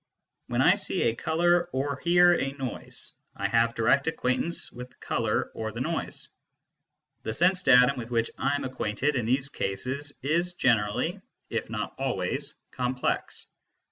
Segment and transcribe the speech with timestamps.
[0.47, 4.95] When I see a colour or hear a noise, I have direct acquaintance with the
[4.95, 6.27] colour or the noise.
[7.21, 11.93] The sense datum with which I am acquainted in these cases is generally, if not
[11.99, 13.45] always, complex.